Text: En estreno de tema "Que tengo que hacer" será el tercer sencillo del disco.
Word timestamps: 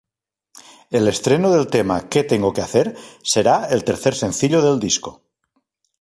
En 0.99 1.03
estreno 1.13 1.47
de 1.55 1.61
tema 1.75 1.97
"Que 2.11 2.21
tengo 2.31 2.49
que 2.55 2.63
hacer" 2.67 2.87
será 3.33 3.55
el 3.73 3.81
tercer 3.89 4.13
sencillo 4.23 4.59
del 4.65 4.79
disco. 4.87 5.11